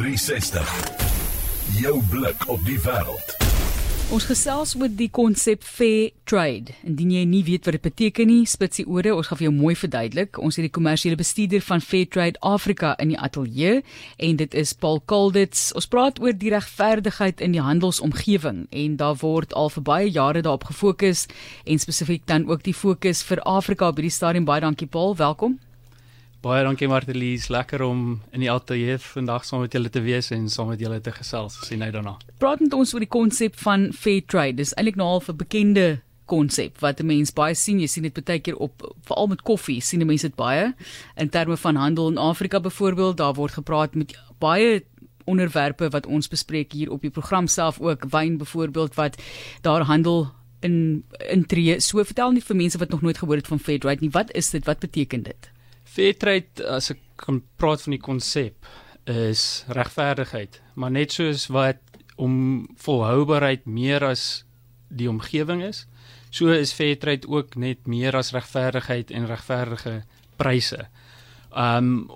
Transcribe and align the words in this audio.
360. 0.00 0.90
Jou 1.76 2.02
blik 2.08 2.46
op 2.48 2.62
die 2.64 2.78
wêreld. 2.80 3.34
Ons 4.08 4.24
gesels 4.30 4.72
oor 4.80 4.88
die 4.88 5.10
konsep 5.12 5.60
fair 5.60 6.14
trade. 6.24 6.72
Indien 6.88 7.12
jy 7.12 7.26
nie 7.28 7.42
weet 7.44 7.68
wat 7.68 7.76
dit 7.76 7.84
beteken 7.84 8.30
nie, 8.32 8.46
spits 8.48 8.80
die 8.80 8.86
ore, 8.88 9.12
ons 9.12 9.28
gaan 9.28 9.42
vir 9.42 9.50
jou 9.50 9.52
mooi 9.58 9.74
verduidelik. 9.76 10.40
Ons 10.40 10.56
het 10.56 10.64
die 10.70 10.72
kommersiële 10.72 11.20
bestuurder 11.20 11.60
van 11.68 11.84
Fair 11.84 12.08
Trade 12.08 12.40
Afrika 12.40 12.94
in 12.96 13.12
die 13.12 13.20
ateljee 13.20 13.84
en 14.16 14.40
dit 14.40 14.56
is 14.64 14.72
Paul 14.72 15.02
Kalditz. 15.04 15.68
Ons 15.76 15.90
praat 15.92 16.16
oor 16.24 16.32
die 16.32 16.56
regverdigheid 16.56 17.44
in 17.44 17.52
die 17.58 17.64
handelsomgewing 17.68 18.70
en 18.72 18.96
daar 18.96 19.20
word 19.20 19.52
al 19.52 19.68
vir 19.76 19.90
baie 19.92 20.08
jare 20.08 20.40
daarop 20.40 20.70
gefokus 20.72 21.26
en 21.68 21.84
spesifiek 21.84 22.24
dan 22.24 22.48
ook 22.48 22.64
die 22.64 22.74
fokus 22.74 23.20
vir 23.28 23.44
Afrika 23.44 23.92
by 23.92 24.08
die 24.08 24.16
stadium. 24.16 24.48
Baie 24.48 24.64
dankie 24.64 24.88
Paul, 24.88 25.12
welkom. 25.20 25.60
Baie 26.40 26.62
dankie 26.64 26.86
Martelies, 26.88 27.50
lekker 27.52 27.82
om 27.84 27.98
in 28.32 28.40
die 28.40 28.48
ateljee 28.48 28.94
vandag 29.04 29.42
saam 29.44 29.60
met 29.60 29.74
julle 29.76 29.90
te 29.92 30.00
wees 30.00 30.30
en 30.32 30.46
saam 30.48 30.70
met 30.72 30.80
julle 30.80 30.96
te 31.04 31.12
gesels. 31.12 31.58
Sien 31.68 31.82
uit 31.84 31.92
daarna. 31.92 32.14
Praat 32.40 32.62
met 32.64 32.72
ons 32.72 32.94
oor 32.96 33.04
die 33.04 33.10
konsep 33.12 33.58
van 33.60 33.90
fair 33.92 34.22
trade. 34.24 34.56
Dis 34.56 34.72
eintlik 34.72 34.96
nou 34.96 35.08
al 35.18 35.20
'n 35.20 35.36
bekende 35.36 36.00
konsep 36.24 36.80
wat 36.80 37.00
'n 37.00 37.06
mens 37.06 37.32
baie 37.32 37.54
sien. 37.54 37.78
Jy 37.80 37.86
sien 37.86 38.02
dit 38.02 38.24
baie 38.24 38.40
keer 38.40 38.56
op 38.56 38.72
veral 39.04 39.26
met 39.26 39.42
koffie, 39.42 39.82
sien 39.82 40.06
mense 40.06 40.28
dit 40.28 40.36
baie 40.36 40.74
in 41.16 41.28
terme 41.28 41.56
van 41.56 41.76
handel 41.76 42.08
in 42.08 42.16
Afrika 42.16 42.60
byvoorbeeld. 42.60 43.16
Daar 43.16 43.34
word 43.34 43.52
gepraat 43.52 43.94
met 43.94 44.18
baie 44.38 44.82
onderwerpe 45.26 45.90
wat 45.90 46.06
ons 46.06 46.28
bespreek 46.28 46.72
hier 46.72 46.90
op 46.90 47.02
die 47.02 47.10
program 47.10 47.46
self 47.46 47.80
ook 47.80 48.04
wyn 48.10 48.38
byvoorbeeld 48.38 48.94
wat 48.94 49.22
daar 49.60 49.82
handel 49.82 50.32
in 50.60 51.04
intree. 51.28 51.80
So 51.80 52.04
vertel 52.04 52.32
net 52.32 52.44
vir 52.44 52.56
mense 52.56 52.78
wat 52.78 52.88
nog 52.88 53.02
nooit 53.02 53.18
gehoor 53.18 53.36
het 53.36 53.46
van 53.46 53.58
fair 53.58 53.78
trade 53.78 54.00
nie. 54.00 54.10
Wat 54.10 54.32
is 54.32 54.50
dit? 54.50 54.64
Wat 54.64 54.78
beteken 54.78 55.22
dit? 55.22 55.50
Fairtrade 55.90 56.62
as 56.70 56.92
ek 56.94 57.00
kan 57.20 57.40
praat 57.58 57.82
van 57.82 57.96
die 57.96 58.02
konsep 58.02 58.68
is 59.10 59.64
regverdigheid, 59.74 60.60
maar 60.78 60.92
net 60.94 61.12
soos 61.16 61.48
wat 61.50 61.80
om 62.20 62.68
volhoubaarheid 62.78 63.66
meer 63.66 64.04
as 64.06 64.44
die 64.90 65.08
omgewing 65.10 65.64
is, 65.66 65.86
so 66.30 66.52
is 66.54 66.74
Fairtrade 66.76 67.28
ook 67.28 67.56
net 67.58 67.88
meer 67.90 68.16
as 68.16 68.34
regverdigheid 68.36 69.10
en 69.10 69.26
regverdige 69.30 70.02
pryse. 70.38 70.86
Um 71.50 72.06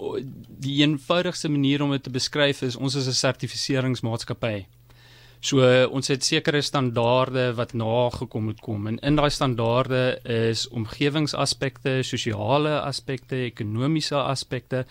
die 0.62 0.78
eenvoudigste 0.84 1.50
manier 1.50 1.82
om 1.82 1.90
dit 1.90 2.04
te 2.04 2.12
beskryf 2.14 2.62
is 2.62 2.76
ons 2.76 2.94
is 2.94 3.08
'n 3.08 3.18
sertifiseringsmaatskappy. 3.24 4.66
So 5.44 5.60
ons 5.92 6.08
het 6.08 6.24
sekere 6.24 6.62
standaarde 6.64 7.50
wat 7.58 7.74
nagekom 7.76 8.46
moet 8.48 8.60
kom 8.64 8.86
en 8.88 8.96
in 9.04 9.18
daai 9.18 9.28
standaarde 9.28 9.98
is 10.24 10.62
omgewingsaspekte, 10.72 11.98
sosiale 12.00 12.78
aspekte, 12.80 13.42
ekonomiese 13.50 14.16
aspekte 14.22 14.86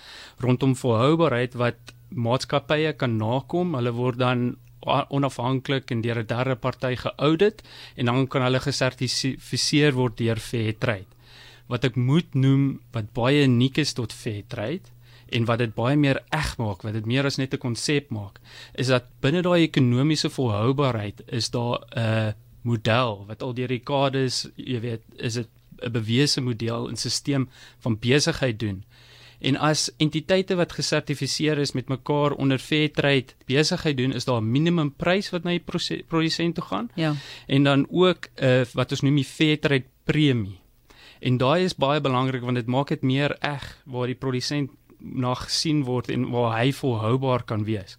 rondom 0.45 0.75
volhoubaarheid 0.77 1.57
wat 1.57 1.95
maatskappye 2.13 2.93
kan 3.01 3.17
nakom. 3.17 3.73
Hulle 3.73 3.95
word 3.97 4.21
dan 4.21 4.45
onafhanklik 4.85 5.89
en 5.89 6.05
deur 6.05 6.21
'n 6.21 6.29
derde 6.29 6.55
party 6.55 6.95
geaudit 7.01 7.63
en 7.97 8.05
dan 8.05 8.27
kan 8.27 8.45
hulle 8.45 8.59
gesertifiseer 8.59 9.93
word 9.93 10.17
deur 10.17 10.37
Fairtrade. 10.37 11.09
Wat 11.67 11.83
ek 11.83 11.95
moet 11.95 12.35
noem 12.35 12.79
wat 12.91 13.13
baie 13.13 13.43
uniek 13.43 13.77
is 13.77 13.93
tot 13.93 14.13
Fairtrade 14.13 14.93
en 15.29 15.45
wat 15.45 15.57
dit 15.57 15.73
baie 15.75 15.97
meer 15.97 16.21
eg 16.29 16.57
maak, 16.57 16.81
wat 16.81 16.93
dit 16.93 17.05
meer 17.05 17.25
as 17.25 17.37
net 17.37 17.53
'n 17.53 17.57
konsep 17.57 18.09
maak, 18.09 18.39
is 18.75 18.87
dat 18.87 19.05
binne 19.21 19.41
daai 19.41 19.63
ekonomiese 19.63 20.29
volhoubaarheid 20.29 21.21
is 21.27 21.49
daar 21.49 21.79
'n 21.95 22.33
model 22.61 23.25
wat 23.27 23.43
al 23.43 23.53
deur 23.53 23.67
dekades, 23.67 24.47
jy 24.55 24.79
weet, 24.79 25.01
is 25.17 25.33
dit 25.33 25.47
'n 25.81 25.91
bewese 25.91 26.41
model 26.41 26.89
en 26.89 26.95
stelsel 26.95 27.47
van 27.79 27.99
besigheid 27.99 28.59
doen. 28.59 28.83
En 29.43 29.57
as 29.57 29.89
entiteite 29.97 30.55
wat 30.55 30.71
gesertifiseer 30.71 31.57
is 31.57 31.73
met 31.75 31.87
mekaar 31.87 32.31
onder 32.31 32.59
Fairtrade 32.59 33.35
besigheid 33.45 33.97
doen, 33.97 34.13
is 34.13 34.25
daar 34.25 34.41
'n 34.41 34.51
minimumprys 34.51 35.29
wat 35.29 35.43
na 35.43 35.49
die 35.49 35.63
produsent 36.07 36.55
toe 36.55 36.63
gaan. 36.63 36.89
Ja. 36.95 37.15
En 37.47 37.63
dan 37.63 37.87
ook 37.89 38.29
'n 38.35 38.45
uh, 38.45 38.65
wat 38.73 38.91
ons 38.91 39.01
noem 39.01 39.15
die 39.15 39.25
Fairtrade 39.25 39.85
premie. 40.03 40.59
En 41.19 41.37
daai 41.37 41.63
is 41.63 41.75
baie 41.75 42.01
belangrik 42.01 42.41
want 42.41 42.55
dit 42.55 42.65
maak 42.65 42.87
dit 42.87 43.01
meer 43.01 43.31
eg 43.39 43.81
waar 43.85 44.05
die 44.05 44.15
produsent 44.15 44.71
na 45.03 45.33
gesien 45.35 45.83
word 45.83 46.09
en 46.09 46.29
waar 46.31 46.57
hy 46.57 46.71
volhoubaar 46.71 47.43
kan 47.43 47.63
wees. 47.63 47.97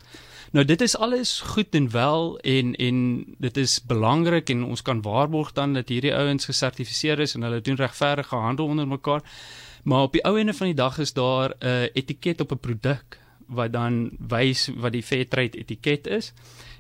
Nou 0.54 0.64
dit 0.64 0.80
is 0.80 0.96
alles 0.96 1.40
goed 1.40 1.74
en 1.74 1.90
wel 1.90 2.38
en 2.38 2.74
en 2.74 2.98
dit 3.38 3.56
is 3.56 3.80
belangrik 3.86 4.50
en 4.50 4.64
ons 4.64 4.82
kan 4.82 5.02
waarborg 5.02 5.52
dan 5.52 5.74
dat 5.74 5.88
hierdie 5.88 6.14
ouens 6.14 6.44
gesertifiseer 6.44 7.20
is 7.20 7.34
en 7.34 7.42
hulle 7.42 7.60
doen 7.60 7.76
regverdige 7.76 8.36
handel 8.36 8.66
onder 8.66 8.88
mekaar. 8.88 9.22
Maar 9.84 10.02
op 10.02 10.12
die 10.12 10.24
ou 10.24 10.38
ende 10.38 10.54
van 10.54 10.66
die 10.66 10.78
dag 10.78 10.98
is 10.98 11.12
daar 11.12 11.50
'n 11.50 11.66
uh, 11.66 11.82
etiket 11.82 12.40
op 12.40 12.52
'n 12.52 12.58
produk 12.58 13.18
wat 13.46 13.72
dan 13.72 14.10
wys 14.18 14.70
wat 14.76 14.92
die 14.92 15.02
Fairtrade 15.02 15.58
etiket 15.58 16.06
is 16.06 16.32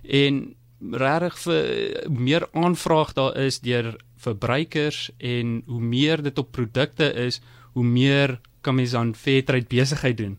en 0.02 0.54
regtig 0.92 1.38
vir 1.38 2.10
meer 2.10 2.48
aanvraag 2.52 3.12
daar 3.12 3.36
is 3.36 3.60
deur 3.60 3.96
verbruikers 4.16 5.10
en 5.18 5.62
hoe 5.66 5.80
meer 5.80 6.22
dit 6.22 6.38
op 6.38 6.52
produkte 6.52 7.12
is, 7.12 7.40
hoe 7.72 7.84
meer 7.84 8.40
kan 8.64 8.74
mens 8.74 8.94
dan 8.96 9.14
Fairtrade 9.14 9.68
besigheid 9.68 10.16
doen. 10.16 10.38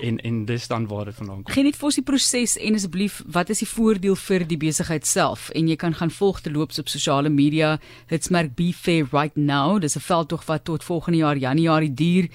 En 0.00 0.18
en 0.20 0.44
dis 0.44 0.66
dan 0.68 0.86
waar 0.86 1.04
dit 1.04 1.14
vandaan 1.14 1.42
kom. 1.42 1.52
Geen 1.54 1.64
net 1.64 1.76
vir 1.76 1.88
ons 1.88 1.96
die 1.96 2.04
proses 2.04 2.56
en 2.60 2.76
asseblief, 2.76 3.22
wat 3.32 3.48
is 3.52 3.62
die 3.64 3.68
voordeel 3.68 4.16
vir 4.26 4.44
die 4.48 4.58
besigheid 4.60 5.06
self? 5.08 5.48
En 5.56 5.70
jy 5.70 5.76
kan 5.80 5.96
gaan 5.96 6.12
volg 6.12 6.42
te 6.44 6.52
loops 6.52 6.78
op 6.78 6.92
sosiale 6.92 7.32
media. 7.32 7.78
Dit's 8.12 8.28
merk 8.28 8.54
Be 8.58 8.72
Fair 8.76 9.08
right 9.12 9.36
now. 9.36 9.80
Dis 9.80 9.96
'n 9.96 10.04
veldtog 10.04 10.44
wat 10.46 10.64
tot 10.64 10.84
volgende 10.84 11.18
jaar 11.18 11.36
Januarie 11.36 11.94
duur. 11.94 12.28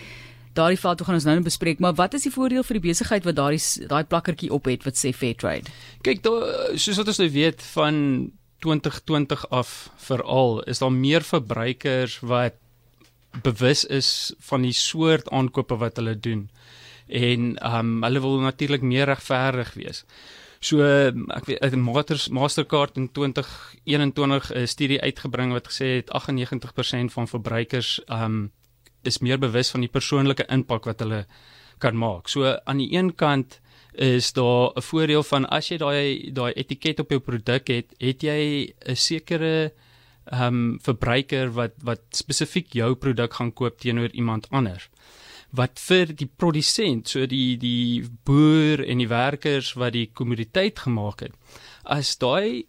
Daardie 0.53 0.79
veldtog 0.79 1.07
gaan 1.07 1.15
ons 1.15 1.23
nou 1.23 1.35
net 1.35 1.43
bespreek, 1.43 1.79
maar 1.79 1.93
wat 1.95 2.13
is 2.13 2.25
die 2.27 2.31
voordeel 2.31 2.63
vir 2.63 2.79
die 2.79 2.87
besigheid 2.89 3.23
wat 3.23 3.35
daardie 3.35 3.87
daai 3.87 4.03
plakkertjie 4.03 4.51
op 4.51 4.65
het 4.65 4.83
wat 4.83 4.97
sê 4.99 5.13
Fairtrade? 5.15 5.71
Kyk, 6.01 6.23
daar 6.23 6.43
soos 6.75 6.97
wat 6.97 7.07
ons 7.07 7.17
nou 7.17 7.29
weet 7.31 7.61
van 7.61 8.31
2020 8.61 9.45
af 9.49 9.89
veral 9.97 10.61
is 10.69 10.79
daar 10.79 10.91
meer 10.93 11.23
verbruikers 11.25 12.19
wat 12.19 12.60
bewus 13.43 13.85
is 13.85 14.33
van 14.39 14.61
die 14.61 14.75
soort 14.75 15.29
aankope 15.29 15.77
wat 15.77 15.95
hulle 15.95 16.19
doen. 16.19 16.49
En 17.07 17.55
ehm 17.57 17.79
um, 17.79 18.03
hulle 18.03 18.19
wil 18.19 18.39
natuurlik 18.39 18.81
meer 18.81 19.05
regverdig 19.05 19.73
wees. 19.73 20.05
So 20.59 20.83
ek 21.33 21.45
weet 21.45 21.73
'n 21.73 21.81
Masters 21.81 22.29
Mastercard 22.29 22.97
in 22.97 23.11
2021 23.11 24.51
'n 24.53 24.67
studie 24.67 25.01
uitgebring 25.01 25.51
wat 25.51 25.67
gesê 25.67 25.85
het 25.99 26.11
98% 26.11 27.11
van 27.11 27.27
verbruikers 27.27 28.01
ehm 28.05 28.23
um, 28.23 28.51
is 29.03 29.19
meer 29.19 29.39
bewus 29.39 29.71
van 29.71 29.81
die 29.81 29.89
persoonlike 29.89 30.45
impak 30.45 30.85
wat 30.85 30.99
hulle 30.99 31.25
kan 31.79 31.97
maak. 31.97 32.27
So 32.27 32.59
aan 32.63 32.77
die 32.77 32.93
een 32.93 33.15
kant 33.15 33.59
is 33.93 34.33
daar 34.33 34.71
'n 34.75 34.81
voordeel 34.81 35.23
van 35.23 35.45
as 35.49 35.69
jy 35.69 35.77
daai 35.77 36.31
daai 36.33 36.53
etiket 36.53 36.99
op 36.99 37.09
jou 37.09 37.19
produk 37.19 37.67
het, 37.67 37.93
het 37.97 38.21
jy 38.21 38.73
'n 38.85 38.95
sekere 38.95 39.73
ehm 40.25 40.47
um, 40.47 40.79
verbruiker 40.83 41.51
wat 41.57 41.73
wat 41.83 42.01
spesifiek 42.11 42.73
jou 42.77 42.95
produk 42.95 43.33
gaan 43.33 43.53
koop 43.53 43.79
teenoor 43.79 44.09
iemand 44.13 44.47
anders. 44.49 44.89
Wat 45.51 45.79
vir 45.79 46.13
die 46.15 46.29
produsent 46.29 47.09
so 47.09 47.25
die 47.25 47.57
die 47.57 48.05
boer 48.23 48.85
en 48.85 48.97
die 48.97 49.09
werkers 49.09 49.73
wat 49.73 49.93
die 49.93 50.09
kommoditeit 50.13 50.79
gemaak 50.79 51.25
het 51.25 51.33
as 51.83 52.15
daai 52.17 52.65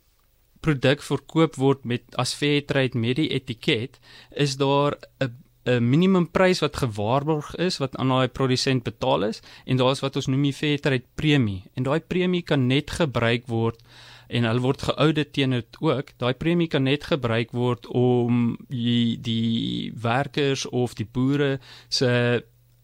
produk 0.63 1.03
verkoop 1.03 1.59
word 1.59 1.85
met 1.85 2.03
as 2.17 2.35
fair 2.39 2.63
trade 2.67 2.99
met 2.99 3.19
die 3.19 3.31
etiket 3.35 3.99
is 4.31 4.57
daar 4.57 4.97
'n 5.21 5.33
'n 5.65 5.85
minimumprys 5.91 6.59
wat 6.59 6.77
gewaarborg 6.77 7.55
is 7.55 7.79
wat 7.79 7.97
aan 7.97 8.09
daai 8.09 8.29
produsent 8.29 8.83
betaal 8.83 9.23
is 9.31 9.43
en 9.65 9.77
daar's 9.77 10.01
wat 10.03 10.17
ons 10.17 10.27
noem 10.27 10.43
die 10.43 10.53
fair 10.53 10.81
trade 10.81 11.07
premie. 11.15 11.63
En 11.75 11.83
daai 11.83 12.01
premie 12.01 12.43
kan 12.43 12.67
net 12.67 12.91
gebruik 12.91 13.47
word 13.47 13.79
en 14.33 14.47
hulle 14.49 14.65
word 14.65 14.83
geaudit 14.89 15.33
teen 15.37 15.57
dit 15.57 15.79
ook. 15.81 16.15
Daai 16.23 16.33
premie 16.35 16.71
kan 16.73 16.87
net 16.89 17.05
gebruik 17.11 17.53
word 17.53 17.87
om 17.87 18.57
die, 18.69 19.21
die 19.21 19.93
werkers 20.01 20.65
of 20.69 20.97
die 20.97 21.07
boere 21.07 21.59
se 21.89 22.43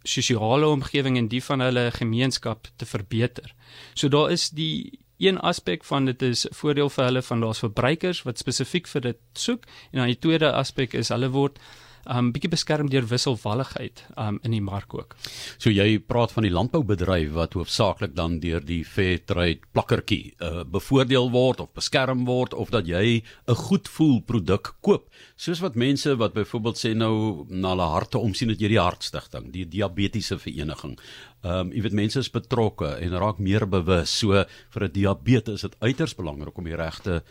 sosiale 0.09 0.69
omgewing 0.69 1.19
en 1.19 1.29
die 1.29 1.43
van 1.45 1.65
hulle 1.65 1.89
gemeenskap 1.97 2.69
te 2.77 2.87
verbeter. 2.87 3.53
So 3.95 4.09
daar 4.09 4.33
is 4.33 4.49
die 4.51 5.01
een 5.19 5.39
aspek 5.39 5.85
van 5.85 6.07
dit 6.07 6.23
is 6.23 6.47
voordeel 6.61 6.91
vir 6.95 7.05
hulle 7.05 7.23
van 7.27 7.41
daar's 7.43 7.65
verbruikers 7.65 8.23
wat 8.23 8.39
spesifiek 8.39 8.87
vir 8.87 9.09
dit 9.11 9.21
soek 9.35 9.67
en 9.91 10.03
dan 10.03 10.13
die 10.13 10.21
tweede 10.23 10.53
aspek 10.55 10.95
is 10.95 11.11
hulle 11.11 11.31
word 11.35 11.59
um 12.09 12.31
bietjie 12.33 12.51
beskerm 12.53 12.89
deur 12.93 13.07
wisselvalligheid 13.09 14.03
um 14.17 14.39
in 14.47 14.55
die 14.57 14.63
mark 14.65 14.95
ook. 14.95 15.17
So 15.61 15.71
jy 15.71 15.99
praat 16.01 16.33
van 16.33 16.47
die 16.47 16.53
landboubedryf 16.53 17.33
wat 17.37 17.57
hoofsaaklik 17.59 18.15
dan 18.17 18.39
deur 18.43 18.65
die 18.65 18.83
fair 18.85 19.21
trade 19.29 19.69
plakkertjie 19.77 20.35
uh, 20.41 20.65
bevoordeel 20.65 21.31
word 21.35 21.61
of 21.65 21.73
beskerm 21.77 22.25
word 22.29 22.55
of 22.55 22.73
dat 22.75 22.89
jy 22.89 23.23
'n 23.23 23.55
goed 23.69 23.89
voel 23.89 24.21
produk 24.23 24.75
koop. 24.81 25.09
Soos 25.37 25.61
wat 25.61 25.77
mense 25.77 26.17
wat 26.17 26.35
byvoorbeeld 26.35 26.79
sê 26.79 26.95
nou 26.95 27.47
na 27.49 27.75
hulle 27.75 27.89
harte 27.93 28.19
omsien 28.19 28.49
dat 28.49 28.61
jy 28.61 28.69
die 28.69 28.81
hartstigting, 28.81 29.53
die 29.53 29.69
diabetiese 29.69 30.39
vereniging. 30.39 30.99
Um 31.43 31.73
jy 31.73 31.83
weet 31.83 31.93
mense 31.93 32.19
is 32.19 32.31
betrokke 32.31 32.97
en 32.99 33.19
raak 33.19 33.39
meer 33.39 33.67
bewus. 33.67 34.11
So 34.11 34.45
vir 34.71 34.85
'n 34.85 34.93
diabetes 34.93 35.55
is 35.55 35.61
dit 35.61 35.77
uiters 35.81 36.15
belangrik 36.15 36.59
om 36.59 36.65
die 36.65 36.77
regte 36.77 37.23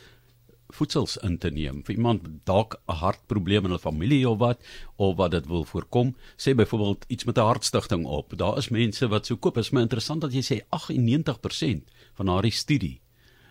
voedsels 0.74 1.18
in 1.18 1.38
te 1.38 1.50
neem. 1.50 1.82
Vir 1.86 1.96
iemand 1.96 2.28
dalk 2.44 2.80
'n 2.88 2.94
hartprobleem 2.94 3.66
in 3.66 3.74
'n 3.74 3.80
familie 3.80 4.30
of 4.30 4.38
wat 4.38 4.60
of 4.96 5.16
wat 5.16 5.32
dit 5.32 5.48
wil 5.48 5.66
voorkom, 5.66 6.16
sê 6.36 6.56
byvoorbeeld 6.56 7.06
iets 7.08 7.24
met 7.24 7.38
'n 7.38 7.42
hartstigting 7.42 8.06
op. 8.06 8.38
Daar 8.38 8.58
is 8.58 8.70
mense 8.70 9.08
wat 9.08 9.26
so 9.26 9.36
koop. 9.36 9.58
Is 9.58 9.70
my 9.70 9.82
interessant 9.82 10.22
dat 10.22 10.34
jy 10.34 10.42
sê 10.42 10.66
98% 10.70 11.90
van 12.14 12.26
daardie 12.26 12.52
studie. 12.52 13.00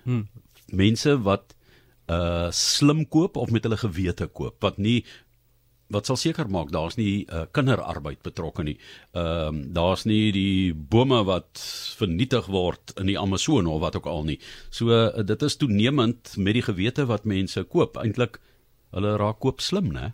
Hmm. 0.02 0.28
Mense 0.66 1.22
wat 1.22 1.54
uh 2.06 2.50
slim 2.50 3.08
koop 3.08 3.36
of 3.36 3.50
met 3.50 3.64
hulle 3.66 3.76
gewete 3.76 4.26
koop 4.26 4.62
wat 4.62 4.76
nie 4.78 5.04
wat 5.92 6.08
sal 6.08 6.18
seker 6.18 6.48
maak 6.50 6.72
daar's 6.74 6.96
nie 6.98 7.26
uh, 7.30 7.44
kinderarbeid 7.54 8.22
betrokke 8.26 8.64
nie. 8.66 8.76
Ehm 9.14 9.48
um, 9.48 9.62
daar's 9.76 10.04
nie 10.08 10.32
die 10.34 10.74
bome 10.74 11.22
wat 11.28 11.62
vernietig 11.98 12.50
word 12.50 12.94
in 13.00 13.06
die 13.10 13.18
Amazone 13.18 13.70
of 13.70 13.80
wat 13.80 13.96
ook 13.96 14.06
al 14.10 14.24
nie. 14.24 14.38
So 14.70 14.90
uh, 14.90 15.22
dit 15.22 15.42
is 15.42 15.56
toenemend 15.56 16.36
met 16.36 16.58
die 16.58 16.66
gewete 16.66 17.06
wat 17.06 17.24
mense 17.24 17.64
koop. 17.64 17.98
Eintlik 18.02 18.40
hulle 18.96 19.16
raak 19.20 19.38
koop 19.44 19.60
slim, 19.60 19.92
né? 19.92 20.12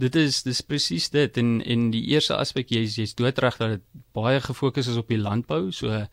Dit 0.00 0.16
is 0.16 0.42
dis 0.44 0.60
presies 0.64 1.08
dit 1.12 1.38
en 1.40 1.60
en 1.64 1.90
die 1.92 2.02
eerste 2.12 2.36
aspek 2.36 2.72
jy's 2.72 2.96
jy's 2.98 3.14
doodreg 3.16 3.56
dat 3.60 3.76
dit 3.76 3.84
baie 4.16 4.40
gefokus 4.40 4.88
is 4.92 4.98
op 5.00 5.08
die 5.12 5.20
landbou. 5.20 5.70
So 5.72 5.92
ehm 5.92 6.08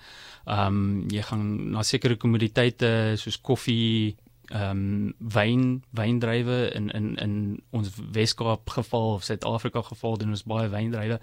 um, 0.45 1.07
jy 1.11 1.23
gaan 1.29 1.45
na 1.71 1.83
sekere 1.83 2.19
kommoditeite 2.19 3.15
soos 3.19 3.39
koffie, 3.41 4.15
ehm 4.53 4.69
um, 4.69 5.13
wyn 5.33 5.83
wyndrywe 5.97 6.71
in 6.77 6.89
in 6.89 7.15
in 7.15 7.35
ons 7.69 7.89
Weskaap 8.11 8.69
geval 8.69 9.13
of 9.13 9.23
Suid-Afrika 9.23 9.81
geval 9.81 10.17
doen 10.17 10.29
ons 10.29 10.43
baie 10.43 10.69
wyndrywe. 10.69 11.19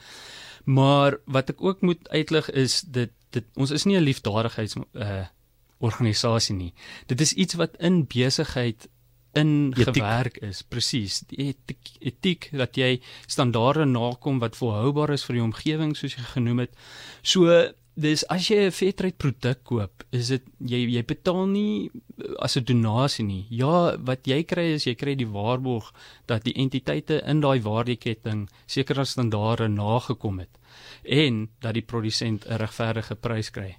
Maar 0.65 1.19
wat 1.25 1.53
ek 1.55 1.62
ook 1.62 1.81
moet 1.81 2.09
uitlig 2.09 2.50
is 2.50 2.81
dit 2.81 3.12
dit 3.31 3.47
ons 3.55 3.71
is 3.71 3.85
nie 3.87 3.97
'n 3.97 4.03
liefdadigheids 4.03 4.77
uh 4.93 5.27
organisasie 5.81 6.55
nie. 6.55 6.73
Dit 7.06 7.21
is 7.21 7.32
iets 7.32 7.55
wat 7.55 7.77
in 7.79 8.06
besigheid 8.06 8.88
in 9.32 9.73
etiek. 9.77 9.94
gewerk 9.94 10.37
is 10.37 10.62
presies 10.62 11.21
die 11.31 11.38
etiek, 11.38 11.91
etiek 11.99 12.49
dat 12.53 12.77
jy 12.77 13.00
standaarde 13.27 13.85
nakom 13.85 14.38
wat 14.38 14.59
volhoubaar 14.59 15.11
is 15.15 15.25
vir 15.25 15.38
die 15.38 15.44
omgewing 15.44 15.97
soos 15.97 16.17
jy 16.19 16.25
genoem 16.35 16.59
het. 16.59 16.75
So 17.23 17.47
dis 17.94 18.25
as 18.28 18.48
jy 18.50 18.66
'n 18.66 18.70
Fairtrade 18.70 19.19
produk 19.19 19.64
koop, 19.64 20.04
is 20.12 20.28
dit 20.28 20.42
jy 20.60 20.87
jy 20.96 21.02
betaal 21.02 21.46
nie 21.46 21.90
as 22.38 22.56
'n 22.56 22.64
donasie 22.64 23.25
nie. 23.25 23.46
Ja, 23.50 23.96
wat 23.96 24.26
jy 24.26 24.42
kry 24.44 24.75
is 24.75 24.87
jy 24.87 24.94
kry 24.94 25.14
die 25.14 25.26
waarborg 25.26 25.92
dat 26.26 26.44
die 26.44 26.54
entiteite 26.54 27.22
in 27.26 27.40
daai 27.40 27.60
waardeketting 27.60 28.48
sekere 28.66 29.04
standaarde 29.04 29.69
nagekom 29.69 30.38
het 30.38 30.58
en 31.04 31.48
dat 31.60 31.75
die 31.75 31.82
produsent 31.82 32.46
'n 32.46 32.56
regverdige 32.56 33.14
prys 33.16 33.50
kry. 33.50 33.76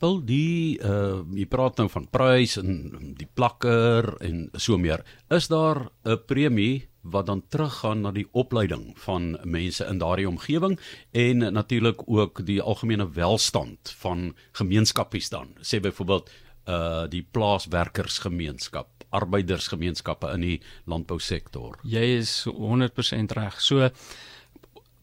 Wil 0.00 0.20
die 0.24 0.78
uh 0.82 1.22
jy 1.34 1.46
praat 1.46 1.78
nou 1.78 1.88
van 1.88 2.08
prys 2.10 2.56
en 2.56 3.14
die 3.16 3.28
plakker 3.34 4.16
en 4.20 4.50
so 4.56 4.78
meer. 4.78 5.04
Is 5.30 5.48
daar 5.48 5.90
'n 6.04 6.18
premie 6.26 6.88
wat 7.04 7.26
dan 7.26 7.42
teruggaan 7.48 8.00
na 8.00 8.12
die 8.12 8.26
opleiding 8.32 8.92
van 9.04 9.36
mense 9.44 9.84
in 9.84 10.00
daardie 10.00 10.28
omgewing 10.28 10.78
en 11.12 11.44
natuurlik 11.52 12.02
ook 12.08 12.44
die 12.46 12.60
algemene 12.62 13.08
welstand 13.12 13.94
van 14.00 14.34
gemeenskappies 14.52 15.28
dan. 15.28 15.52
Sê 15.60 15.80
byvoorbeeld 15.80 16.30
uh 16.64 17.04
die 17.12 17.22
plaaswerkersgemeenskap, 17.30 19.04
arbeidersgemeenskappe 19.12 20.30
in 20.32 20.40
die 20.40 20.60
landbousektor. 20.88 21.76
Jy 21.84 22.04
is 22.18 22.46
100% 22.48 23.36
reg. 23.36 23.60
So 23.60 23.90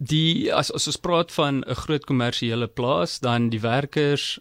die 0.01 0.49
as, 0.53 0.71
as 0.73 0.89
ons 0.89 0.97
praat 0.97 1.31
van 1.31 1.61
'n 1.61 1.75
groot 1.85 2.05
kommersiële 2.05 2.67
plaas, 2.67 3.19
dan 3.19 3.49
die 3.49 3.61
werkers 3.61 4.39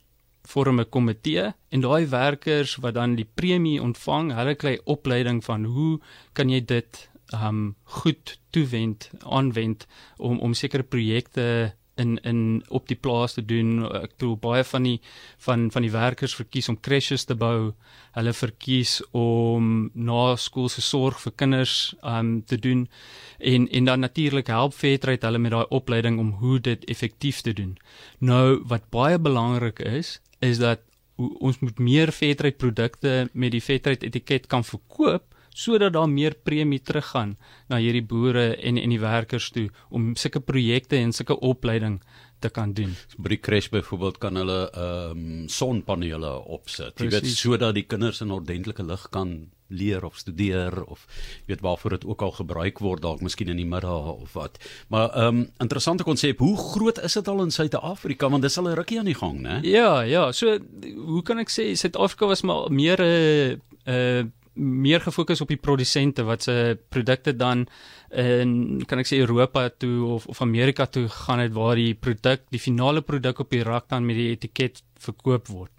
vorm 0.48 0.80
'n 0.80 0.88
komitee 0.88 1.52
en 1.68 1.80
daai 1.80 2.06
werkers 2.06 2.76
wat 2.76 2.94
dan 2.94 3.14
die 3.14 3.28
premie 3.34 3.82
ontvang, 3.82 4.32
hulle 4.34 4.54
kry 4.54 4.80
opleiding 4.84 5.44
van 5.44 5.64
hoe 5.64 6.00
kan 6.32 6.48
jy 6.48 6.64
dit 6.64 7.09
um 7.36 7.74
goed 7.84 8.38
toewend 8.50 9.10
aanwend 9.18 9.86
om 10.16 10.38
om 10.38 10.54
sekere 10.54 10.82
projekte 10.82 11.74
in 12.00 12.18
in 12.22 12.64
op 12.68 12.88
die 12.88 12.96
plaas 12.96 13.36
te 13.36 13.44
doen. 13.44 13.84
Ek 13.84 14.14
bedoel 14.16 14.36
baie 14.40 14.64
van 14.64 14.86
die 14.88 14.98
van 15.46 15.68
van 15.74 15.84
die 15.84 15.92
werkers 15.92 16.34
verkies 16.38 16.68
om 16.72 16.78
crèches 16.80 17.26
te 17.28 17.36
bou. 17.38 17.72
Hulle 18.16 18.32
verkies 18.34 18.98
om 19.16 19.90
na 19.94 20.36
skoolse 20.36 20.82
sorg 20.84 21.20
vir 21.24 21.36
kinders 21.42 21.94
um 22.02 22.40
te 22.42 22.58
doen 22.58 22.86
en 23.38 23.68
en 23.68 23.90
dan 23.90 24.06
natuurlik 24.06 24.52
help 24.52 24.74
Fairtrade 24.74 25.26
hulle 25.26 25.42
met 25.42 25.54
daai 25.56 25.66
opleiding 25.80 26.18
om 26.18 26.30
hoe 26.42 26.60
dit 26.60 26.84
effektief 26.84 27.40
te 27.40 27.52
doen. 27.52 27.76
Nou 28.18 28.62
wat 28.72 28.90
baie 28.90 29.18
belangrik 29.18 29.78
is, 29.78 30.20
is 30.40 30.58
dat 30.58 30.80
ons 31.20 31.58
moet 31.60 31.78
meer 31.78 32.12
Fairtrade 32.12 32.56
produkte 32.56 33.28
met 33.32 33.52
die 33.52 33.60
Fairtrade 33.60 34.06
etiket 34.06 34.46
kan 34.46 34.64
verkoop 34.64 35.34
sodat 35.60 35.92
daar 35.96 36.08
meer 36.08 36.36
premie 36.48 36.80
teruggaan 36.80 37.36
na 37.68 37.80
hierdie 37.82 38.06
boere 38.06 38.54
en 38.56 38.80
en 38.80 38.94
die 38.94 39.02
werkers 39.02 39.50
toe 39.54 39.68
om 39.90 40.14
sulke 40.16 40.40
projekte 40.40 40.96
en 40.96 41.12
sulke 41.12 41.36
opleiding 41.40 42.00
te 42.40 42.48
kan 42.48 42.72
doen. 42.72 42.94
By 43.20 43.34
die 43.34 43.42
crash 43.44 43.68
byvoorbeeld 43.72 44.18
kan 44.22 44.40
hulle 44.40 44.60
ehm 44.70 45.22
um, 45.24 45.48
sonpanele 45.52 46.32
opsit. 46.56 47.00
Jy 47.00 47.10
weet 47.12 47.32
sodat 47.34 47.76
die 47.76 47.86
kinders 47.88 48.22
in 48.24 48.32
ordentlike 48.32 48.86
lig 48.86 49.08
kan 49.12 49.50
leer 49.70 50.04
of 50.04 50.16
studeer 50.18 50.82
of 50.90 51.04
weet 51.46 51.60
waarvoor 51.62 51.90
dit 51.90 52.06
ook 52.08 52.22
al 52.26 52.32
gebruik 52.40 52.80
word 52.82 53.04
dalk 53.04 53.20
miskien 53.22 53.52
in 53.52 53.60
die 53.60 53.68
middag 53.68 54.08
of 54.16 54.32
wat. 54.38 54.58
Maar 54.88 55.10
ehm 55.10 55.42
um, 55.42 55.44
interessante 55.62 56.06
konsep. 56.06 56.38
Hoe 56.38 56.56
groot 56.56 56.98
is 57.04 57.18
dit 57.18 57.28
al 57.28 57.44
in 57.44 57.54
Suid-Afrika 57.54 58.30
want 58.30 58.42
dis 58.42 58.58
al 58.58 58.68
'n 58.68 58.78
rukkie 58.80 58.98
aan 58.98 59.12
die 59.12 59.20
gang, 59.20 59.40
né? 59.40 59.60
Ja, 59.62 60.00
ja. 60.02 60.32
So 60.32 60.58
hoe 60.96 61.22
kan 61.22 61.38
ek 61.38 61.50
sê 61.50 61.72
Suid-Afrika 61.74 62.26
was 62.26 62.42
maar 62.42 62.72
meer 62.72 62.98
'n 63.00 63.60
uh, 63.86 64.20
uh, 64.20 64.24
meer 64.54 65.00
gefokus 65.00 65.40
op 65.40 65.48
die 65.48 65.60
produsente 65.60 66.24
wat 66.26 66.42
se 66.42 66.78
produkte 66.88 67.36
dan 67.36 67.66
in 68.10 68.82
kan 68.86 68.98
ek 68.98 69.06
sê 69.06 69.20
Europa 69.22 69.68
toe 69.70 70.04
of 70.04 70.26
of 70.26 70.40
Amerika 70.42 70.86
toe 70.86 71.06
gaan 71.08 71.38
het 71.38 71.52
waar 71.54 71.78
die 71.78 71.94
produk 71.94 72.42
die 72.50 72.60
finale 72.60 73.02
produk 73.02 73.38
op 73.38 73.50
die 73.50 73.62
rak 73.62 73.88
dan 73.88 74.06
met 74.06 74.16
die 74.18 74.30
etiket 74.34 74.82
verkoop 75.00 75.48
word. 75.48 75.72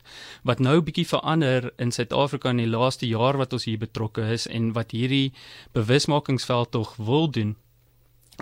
Wat 0.44 0.60
nou 0.60 0.80
bietjie 0.82 1.06
verander 1.06 1.72
in 1.78 1.92
Suid-Afrika 1.92 2.50
in 2.50 2.64
die 2.64 2.72
laaste 2.72 3.08
jaar 3.08 3.38
wat 3.38 3.54
ons 3.54 3.68
hier 3.70 3.78
betrokke 3.78 4.24
is 4.34 4.48
en 4.48 4.72
wat 4.74 4.96
hierdie 4.96 5.34
bewusmakingsveld 5.74 6.72
tog 6.72 6.96
wil 6.96 7.30
doen 7.30 7.56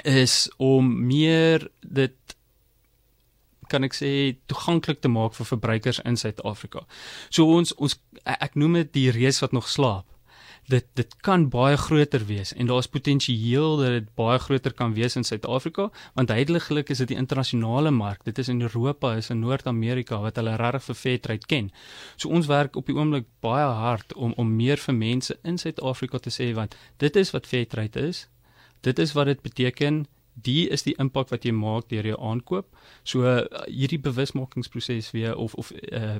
is 0.05 0.47
om 0.57 0.93
meer 1.07 1.67
dit 1.81 2.15
kan 3.69 3.83
ek 3.83 3.93
sê 3.93 4.37
toeganklik 4.49 5.01
te 5.01 5.09
maak 5.11 5.35
vir 5.37 5.45
verbruikers 5.45 5.99
in 6.05 6.17
Suid-Afrika. 6.17 6.85
So 7.29 7.49
ons 7.57 7.73
ons 7.77 7.99
ek 8.23 8.55
noem 8.55 8.79
dit 8.83 8.93
die 8.93 9.09
reus 9.17 9.41
wat 9.41 9.51
nog 9.57 9.67
slaap 9.69 10.05
dit 10.69 10.85
dit 10.93 11.15
kan 11.25 11.47
baie 11.49 11.77
groter 11.81 12.23
wees 12.29 12.51
en 12.53 12.69
daar's 12.69 12.87
potensieel 12.87 13.77
dat 13.79 13.95
dit 13.95 14.09
baie 14.19 14.37
groter 14.39 14.73
kan 14.73 14.93
wees 14.93 15.15
in 15.17 15.25
Suid-Afrika 15.25 15.87
want 16.13 16.29
heiliglik 16.29 16.89
is 16.93 17.01
dit 17.01 17.11
die 17.13 17.17
internasionale 17.17 17.91
mark. 17.91 18.23
Dit 18.25 18.37
is 18.37 18.51
in 18.53 18.61
Europa 18.61 19.15
is 19.17 19.29
in 19.33 19.41
Noord-Amerika 19.41 20.19
wat 20.21 20.37
hulle 20.37 20.55
regtig 20.61 20.85
vir 20.89 20.99
Fairtrade 21.01 21.49
ken. 21.49 21.71
So 22.17 22.29
ons 22.29 22.49
werk 22.51 22.77
op 22.77 22.85
die 22.85 22.95
oomblik 22.95 23.25
baie 23.41 23.65
hard 23.65 24.13
om 24.13 24.33
om 24.37 24.55
meer 24.55 24.77
vir 24.77 24.95
mense 24.95 25.37
in 25.43 25.57
Suid-Afrika 25.57 26.19
te 26.19 26.33
sê 26.33 26.53
want 26.53 26.77
dit 26.97 27.15
is 27.15 27.33
wat 27.33 27.49
Fairtrade 27.49 28.07
is 28.11 28.27
dit 28.85 28.99
is 28.99 29.13
wat 29.17 29.25
dit 29.25 29.41
beteken 29.41 30.05
die 30.33 30.69
is 30.69 30.85
die 30.85 30.95
impak 31.01 31.31
wat 31.33 31.43
jy 31.43 31.51
maak 31.51 31.89
deur 31.89 32.05
jou 32.05 32.19
aankoop. 32.23 32.67
So 33.03 33.25
uh, 33.27 33.41
hierdie 33.67 33.99
bewusmakingsproses 33.99 35.11
weer 35.11 35.35
of 35.35 35.53
of 35.59 35.73
uh, 35.91 36.19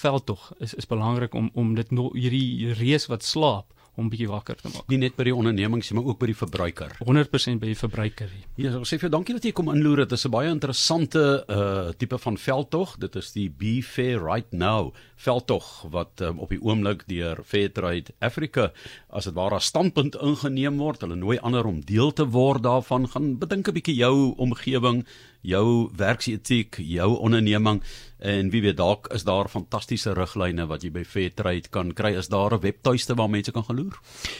veldtog 0.00 0.52
is 0.58 0.74
is 0.74 0.88
belangrik 0.88 1.34
om 1.34 1.50
om 1.54 1.74
dit 1.74 1.90
no, 1.90 2.10
hierdie 2.14 2.72
reus 2.80 3.06
wat 3.12 3.22
slaap 3.22 3.74
om 4.00 4.08
bietjie 4.12 4.30
wakker 4.30 4.58
te 4.60 4.72
maak. 4.72 4.88
Nie 4.88 5.00
net 5.02 5.16
by 5.18 5.28
die 5.28 5.36
ondernemings, 5.36 5.92
maar 5.96 6.08
ook 6.08 6.20
by 6.22 6.30
die 6.32 6.38
verbruiker. 6.38 6.96
100% 7.04 7.62
by 7.62 7.70
die 7.70 7.78
verbruiker. 7.78 8.32
Ja, 8.60 8.74
ons 8.80 8.88
sê 8.90 8.98
vir 8.98 9.08
jou 9.08 9.14
dankie 9.16 9.36
dat 9.36 9.46
jy 9.46 9.52
kom 9.56 9.70
inloer. 9.72 10.04
Dit 10.04 10.16
is 10.16 10.26
'n 10.26 10.34
baie 10.34 10.50
interessante 10.50 11.44
uh 11.48 11.92
tipe 11.98 12.18
van 12.18 12.36
veldtog. 12.36 12.96
Dit 12.98 13.16
is 13.16 13.32
die 13.32 13.48
Be 13.50 13.82
Fair 13.82 14.24
Right 14.24 14.52
Now 14.52 14.92
veldtog 15.20 15.66
wat 15.92 16.20
um, 16.24 16.38
op 16.40 16.52
die 16.52 16.60
oomblik 16.62 17.04
deur 17.10 17.42
Fairtrade 17.44 18.14
Africa 18.24 18.70
as 19.08 19.28
dit 19.28 19.36
ware 19.36 19.60
standpunt 19.60 20.16
ingeneem 20.16 20.78
word. 20.80 21.04
Hulle 21.04 21.18
nooi 21.18 21.38
ander 21.44 21.66
om 21.68 21.82
deel 21.84 22.12
te 22.16 22.26
word 22.32 22.64
daarvan. 22.64 23.08
Gaan 23.08 23.36
bedink 23.38 23.68
'n 23.68 23.76
bietjie 23.76 23.96
jou 23.96 24.34
omgewing, 24.36 25.04
jou 25.42 25.90
werksetiek, 25.96 26.76
jou 26.78 27.16
onderneming 27.18 27.82
en 28.18 28.50
wie 28.50 28.62
weet 28.62 28.76
dalk 28.76 29.08
is 29.14 29.24
daar 29.24 29.48
fantastiese 29.48 30.12
riglyne 30.12 30.66
wat 30.66 30.82
jy 30.84 30.90
by 30.90 31.04
Fairtrade 31.04 31.68
kan 31.70 31.92
kry. 31.92 32.16
Is 32.16 32.28
daar 32.28 32.54
'n 32.54 32.60
webtuiste 32.60 33.14
waar 33.14 33.30
mense 33.30 33.52
kan 33.52 33.64
gaan 33.64 33.76
loer? 33.76 33.89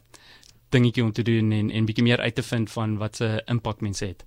dingetjie 0.72 1.04
om 1.04 1.12
te 1.12 1.22
doen 1.22 1.52
en 1.52 1.70
en 1.70 1.84
bietjie 1.84 2.04
meer 2.04 2.20
uit 2.20 2.34
te 2.34 2.42
vind 2.42 2.70
van 2.70 2.96
wat 2.96 3.16
se 3.16 3.42
impak 3.46 3.80
mense 3.80 4.06
het. 4.06 4.18